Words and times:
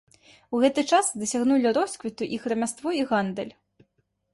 У 0.55 0.61
гэты 0.63 0.83
час 0.93 1.11
дасягнулі 1.25 1.75
росквіту 1.81 2.33
іх 2.41 2.51
рамяство 2.53 2.89
і 3.05 3.09
гандаль. 3.15 3.53